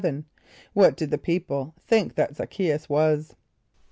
= 0.39 0.73
What 0.73 0.97
did 0.97 1.11
the 1.11 1.19
people 1.19 1.75
think 1.85 2.15
that 2.15 2.33
Z[)a]c 2.33 2.47
chæ´us 2.47 2.89
was? 2.89 3.35